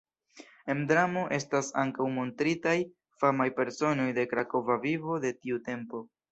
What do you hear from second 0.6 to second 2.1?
En dramo estas ankaŭ